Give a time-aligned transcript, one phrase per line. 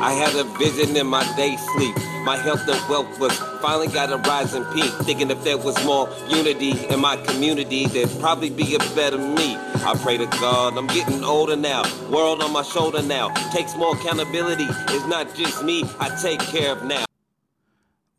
[0.00, 1.96] I had a vision in my day sleep.
[2.22, 4.92] My health and wealth was finally got a rising peak.
[5.02, 9.56] Thinking if there was more unity in my community, there'd probably be a better me.
[9.56, 11.82] I pray to God, I'm getting older now.
[12.10, 13.30] World on my shoulder now.
[13.50, 14.66] Takes more accountability.
[14.68, 17.07] It's not just me I take care of now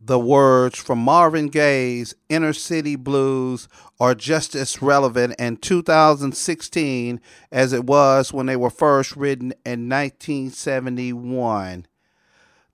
[0.10, 3.68] the words from Marvin Gaye's Inner City Blues
[4.00, 7.21] are just as relevant in 2016
[7.52, 11.85] as it was when they were first written in 1971.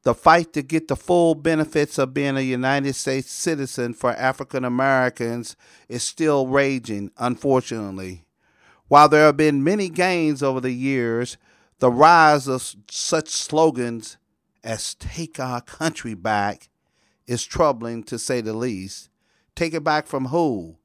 [0.03, 4.63] The fight to get the full benefits of being a United States citizen for African
[4.63, 5.57] Americans
[5.89, 8.23] is still raging, unfortunately.
[8.87, 11.35] While there have been many gains over the years,
[11.79, 14.15] the rise of such slogans
[14.63, 16.69] as Take Our Country Back
[17.27, 19.09] is troubling to say the least.
[19.55, 20.77] Take it back from who?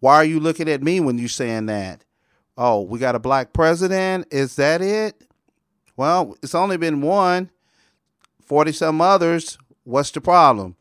[0.00, 2.04] Why are you looking at me when you're saying that?
[2.56, 4.26] Oh, we got a black president?
[4.30, 5.26] Is that it?
[5.96, 7.50] Well, it's only been one,
[8.44, 9.58] 40 some others.
[9.84, 10.76] What's the problem?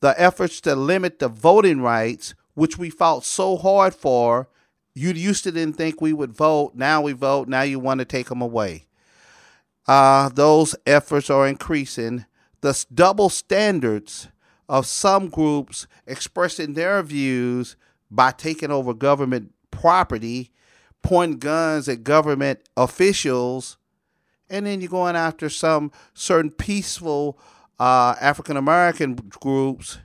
[0.00, 4.48] The efforts to limit the voting rights, which we fought so hard for,
[4.94, 6.72] you used to didn't think we would vote.
[6.74, 7.48] Now we vote.
[7.48, 8.86] Now you want to take them away.
[9.86, 12.26] Uh, those efforts are increasing
[12.60, 14.28] the double standards
[14.68, 17.76] of some groups expressing their views
[18.10, 20.50] by taking over government property,
[21.02, 23.78] pointing guns at government officials,
[24.48, 27.38] and then you're going after some certain peaceful
[27.78, 29.98] uh, African American groups,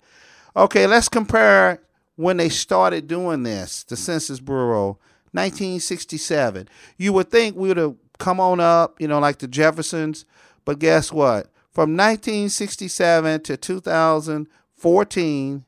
[0.56, 1.81] Okay, let's compare
[2.16, 4.97] when they started doing this, the Census Bureau,
[5.31, 6.68] 1967.
[6.97, 10.26] You would think we would have come on up, you know, like the Jeffersons,
[10.66, 11.47] but guess what?
[11.72, 15.66] From 1967 to 2014,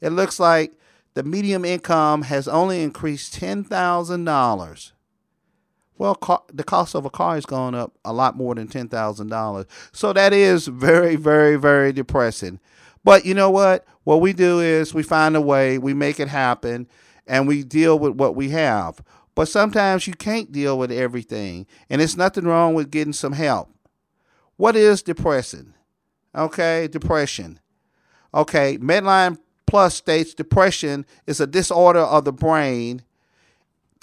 [0.00, 0.72] it looks like
[1.14, 4.92] the median income has only increased $10,000.
[5.98, 8.88] Well, car, the cost of a car has gone up a lot more than ten
[8.88, 9.66] thousand dollars.
[9.92, 12.60] So that is very, very, very depressing.
[13.04, 13.84] But you know what?
[14.04, 16.88] What we do is we find a way, we make it happen,
[17.26, 19.00] and we deal with what we have.
[19.34, 23.70] But sometimes you can't deal with everything, and it's nothing wrong with getting some help.
[24.56, 25.74] What is depressing?
[26.34, 27.60] Okay, depression.
[28.34, 33.02] Okay, Medline Plus states depression is a disorder of the brain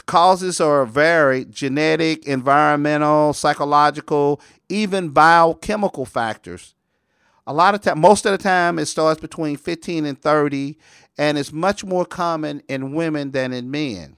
[0.05, 6.75] Causes are varied genetic, environmental, psychological, even biochemical factors.
[7.47, 10.77] A lot of time, most of the time, it starts between 15 and 30,
[11.17, 14.15] and it's much more common in women than in men.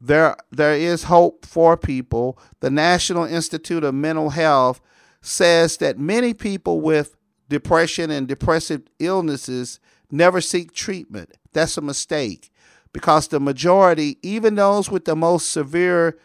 [0.00, 2.38] There, there is hope for people.
[2.60, 4.80] The National Institute of Mental Health
[5.20, 7.16] says that many people with
[7.48, 9.80] depression and depressive illnesses
[10.10, 11.32] never seek treatment.
[11.52, 12.51] That's a mistake
[12.92, 16.18] because the majority, even those with the most severe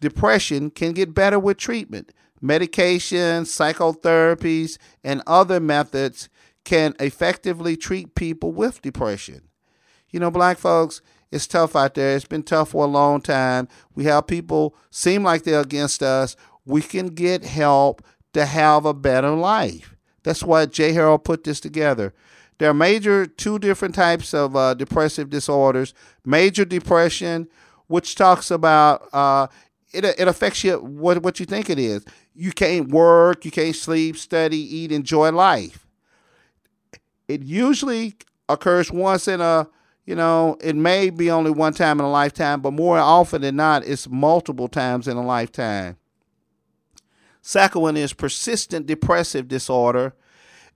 [0.00, 2.12] depression, can get better with treatment.
[2.40, 6.28] Medication, psychotherapies, and other methods
[6.64, 9.42] can effectively treat people with depression.
[10.10, 11.00] You know, black folks,
[11.30, 12.16] it's tough out there.
[12.16, 13.68] It's been tough for a long time.
[13.94, 16.36] We have people seem like they're against us.
[16.64, 19.96] We can get help to have a better life.
[20.22, 22.12] That's why Jay Harold put this together.
[22.58, 25.92] There are major two different types of uh, depressive disorders.
[26.24, 27.48] Major depression,
[27.86, 29.48] which talks about uh,
[29.92, 32.04] it, it affects you what what you think it is.
[32.34, 35.86] You can't work, you can't sleep, study, eat, enjoy life.
[37.28, 38.16] It usually
[38.48, 39.68] occurs once in a
[40.06, 43.56] you know, it may be only one time in a lifetime, but more often than
[43.56, 45.96] not, it's multiple times in a lifetime.
[47.42, 50.14] Second one is persistent depressive disorder.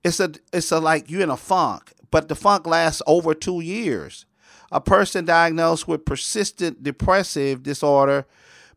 [0.02, 3.61] It's a it's a like you're in a funk, but the funk lasts over two
[3.61, 4.26] years.
[4.73, 8.26] A person diagnosed with persistent depressive disorder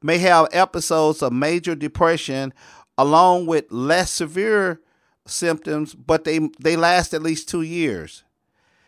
[0.01, 2.53] may have episodes of major depression
[2.97, 4.81] along with less severe
[5.25, 8.23] symptoms, but they they last at least two years.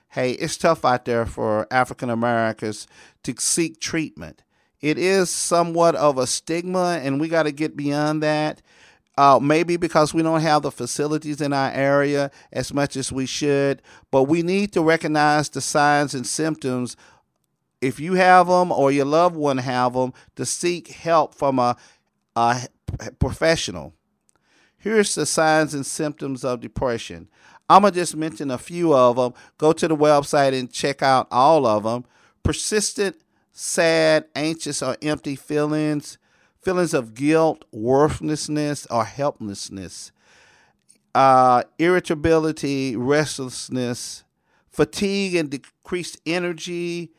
[0.09, 2.87] Hey, it's tough out there for African Americans
[3.23, 4.43] to seek treatment.
[4.81, 8.61] It is somewhat of a stigma, and we got to get beyond that.
[9.17, 13.25] Uh, maybe because we don't have the facilities in our area as much as we
[13.25, 13.81] should,
[14.11, 16.97] but we need to recognize the signs and symptoms
[17.81, 21.77] if you have them or your loved one have them to seek help from a,
[22.35, 22.67] a
[23.19, 23.93] professional.
[24.77, 27.29] Here's the signs and symptoms of depression.
[27.69, 29.33] I'm going to just mention a few of them.
[29.57, 32.05] Go to the website and check out all of them.
[32.43, 33.15] Persistent,
[33.51, 36.17] sad, anxious, or empty feelings,
[36.65, 40.11] feelings of guilt, worthlessness, or helplessness,
[41.13, 44.23] uh, irritability, restlessness,
[44.69, 47.11] fatigue and decreased energy,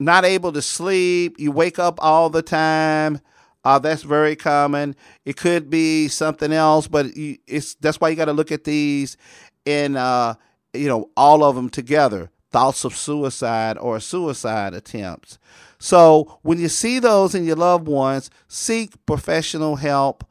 [0.00, 3.20] not able to sleep, you wake up all the time,
[3.64, 4.94] uh, that's very common.
[5.24, 9.16] It could be something else, but it's that's why you got to look at these
[9.64, 10.34] in uh,
[10.74, 12.30] you know all of them together.
[12.50, 15.38] Thoughts of suicide or suicide attempts.
[15.84, 20.24] So when you see those in your loved ones, seek professional help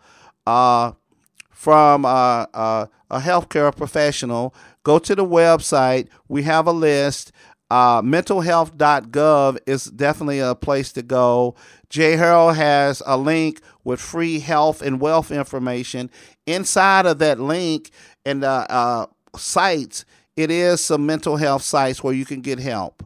[0.48, 0.94] uh,
[1.52, 4.56] from uh, uh, a healthcare professional.
[4.82, 6.08] Go to the website.
[6.28, 7.32] We have a list.
[7.70, 11.54] Uh, mentalhealth.gov is definitely a place to go.
[11.88, 16.10] Jay Harold has a link with free health and wealth information.
[16.48, 17.92] Inside of that link
[18.26, 19.06] and uh, uh,
[19.38, 20.04] sites,
[20.36, 23.06] it is some mental health sites where you can get help.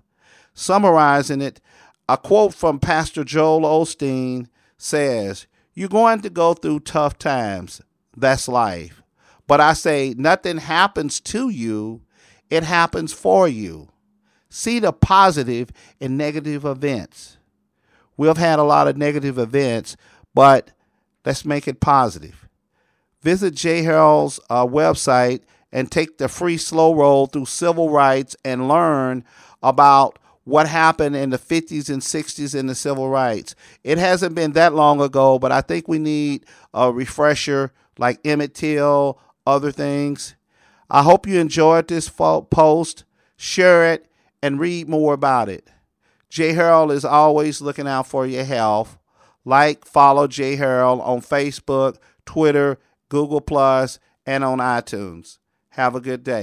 [0.54, 1.60] Summarizing it,
[2.10, 7.82] a quote from Pastor Joel Osteen says, You're going to go through tough times.
[8.16, 9.02] That's life.
[9.48, 12.02] But I say, nothing happens to you,
[12.50, 13.90] it happens for you.
[14.50, 17.38] See the positive in negative events.
[18.16, 19.96] We've had a lot of negative events,
[20.34, 20.72] but
[21.26, 22.48] let's make it positive.
[23.22, 28.68] Visit Jay Harold's uh, website and take the free slow roll through civil rights and
[28.68, 29.24] learn
[29.62, 33.54] about what happened in the 50s and 60s in the civil rights.
[33.84, 38.54] It hasn't been that long ago, but I think we need a refresher like Emmett
[38.54, 40.36] Till, other things.
[40.90, 43.04] I hope you enjoyed this post.
[43.36, 44.10] Share it
[44.42, 45.70] and read more about it.
[46.30, 48.98] Jay Harold is always looking out for your health.
[49.44, 52.80] Like, follow Jay Harold on Facebook, Twitter,
[53.10, 55.40] Google Plus, and on iTunes.
[55.72, 56.36] Have a good day.